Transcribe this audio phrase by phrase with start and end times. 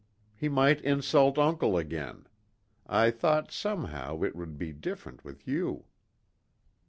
[0.33, 2.25] He might insult uncle again.
[2.87, 5.85] I thought, somehow, it would be different with you."